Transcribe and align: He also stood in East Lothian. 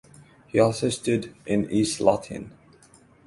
He 0.47 0.57
also 0.59 0.89
stood 0.89 1.31
in 1.45 1.69
East 1.69 2.01
Lothian. 2.01 2.51